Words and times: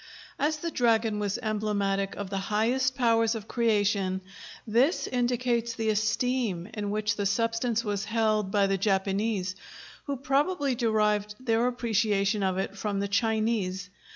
As 0.39 0.57
the 0.57 0.71
dragon 0.71 1.19
was 1.19 1.37
emblematic 1.43 2.15
of 2.15 2.31
the 2.31 2.39
highest 2.39 2.95
powers 2.95 3.35
of 3.35 3.47
creation, 3.47 4.21
this 4.65 5.05
indicates 5.05 5.75
the 5.75 5.89
esteem 5.91 6.67
in 6.73 6.89
which 6.89 7.17
the 7.17 7.27
substance 7.27 7.83
was 7.83 8.05
held 8.05 8.49
by 8.49 8.65
the 8.65 8.79
Japanese, 8.79 9.55
who 10.05 10.17
probably 10.17 10.73
derived 10.73 11.35
their 11.39 11.67
appreciation 11.67 12.41
of 12.41 12.57
it 12.57 12.75
from 12.75 12.99
the 12.99 13.07
Chinese. 13.07 13.91